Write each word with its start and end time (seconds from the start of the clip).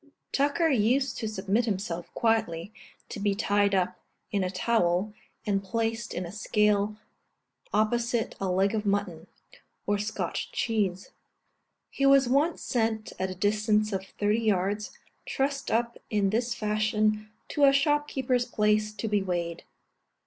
(See 0.03 0.07
Note 0.07 0.13
E, 0.13 0.15
Addenda.) 0.17 0.49
Tucker 0.55 0.69
used 0.69 1.17
to 1.19 1.27
submit 1.27 1.65
himself, 1.65 2.11
quietly, 2.15 2.73
to 3.09 3.19
be 3.19 3.35
tied 3.35 3.75
up 3.75 3.99
in 4.31 4.43
a 4.43 4.49
towel, 4.49 5.13
and 5.45 5.63
placed 5.63 6.15
in 6.15 6.25
a 6.25 6.31
scale 6.31 6.97
opposite 7.71 8.33
a 8.41 8.49
leg 8.49 8.73
of 8.73 8.83
mutton, 8.83 9.27
or 9.85 9.99
Scotch 9.99 10.51
cheese. 10.51 11.11
He 11.91 12.07
was 12.07 12.27
once 12.27 12.63
sent 12.63 13.13
a 13.19 13.35
distance 13.35 13.93
of 13.93 14.03
thirty 14.03 14.39
yards, 14.41 14.97
trussed 15.27 15.69
up 15.69 15.99
in 16.09 16.31
this 16.31 16.55
fashion, 16.55 17.29
to 17.49 17.65
a 17.65 17.71
shopkeeper's 17.71 18.45
place, 18.45 18.91
to 18.93 19.07
be 19.07 19.21
weighed. 19.21 19.65